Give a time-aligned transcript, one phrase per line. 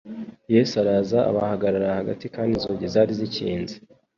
[0.53, 3.75] «Yesu araza abahagarara hagati kandi inzugi zari zikinze,